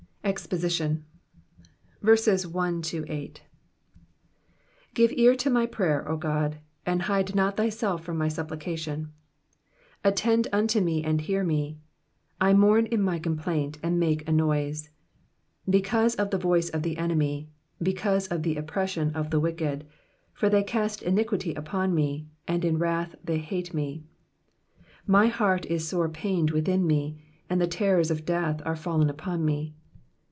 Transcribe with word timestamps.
EXPOSITION. 0.23 1.03
GIVE 2.03 2.39
ear 5.17 5.35
to 5.35 5.49
my 5.49 5.65
prayer, 5.65 6.07
O 6.09 6.15
God; 6.15 6.57
and 6.85 7.01
hide 7.01 7.35
not 7.35 7.57
thyself 7.57 8.03
from 8.03 8.17
my 8.19 8.27
supplication. 8.29 9.11
2 10.03 10.09
Attend 10.09 10.47
unto 10.53 10.79
me, 10.79 11.03
and 11.03 11.21
hear 11.21 11.43
me: 11.43 11.79
I 12.39 12.53
mourn 12.53 12.85
in 12.85 13.01
my 13.01 13.17
complaint, 13.17 13.79
and 13.83 13.99
make 13.99 14.25
a 14.29 14.31
noise; 14.31 14.83
3 15.65 15.71
Because 15.71 16.15
of 16.15 16.29
the 16.29 16.37
voice 16.37 16.69
of 16.69 16.83
the 16.83 16.97
enemy, 16.97 17.49
because 17.81 18.27
of 18.27 18.43
the 18.43 18.57
oppression 18.57 19.11
of 19.15 19.31
the 19.31 19.39
wicked: 19.39 19.85
for 20.33 20.49
they 20.49 20.63
cast 20.63 21.01
iniquity 21.01 21.55
upon 21.55 21.93
me, 21.95 22.27
and 22.47 22.63
in 22.63 22.77
wrath 22.77 23.15
they 23.23 23.39
hate 23.39 23.73
me. 23.73 24.03
4 24.77 24.85
My 25.07 25.27
heart 25.27 25.65
is 25.65 25.87
sore 25.87 26.07
pained 26.09 26.51
with 26.51 26.67
me: 26.69 27.17
and 27.49 27.59
the 27.59 27.67
terrors 27.67 28.11
of 28.11 28.23
death 28.23 28.61
are 28.65 28.75
fallen 28.77 29.09
upon 29.09 29.43
me. 29.43 29.73